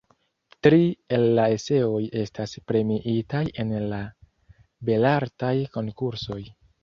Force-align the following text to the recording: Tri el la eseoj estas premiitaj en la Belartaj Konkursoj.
Tri 0.67 0.85
el 1.17 1.25
la 1.39 1.43
eseoj 1.57 1.99
estas 2.21 2.55
premiitaj 2.71 3.43
en 3.65 3.75
la 3.93 4.01
Belartaj 4.89 5.55
Konkursoj. 5.79 6.41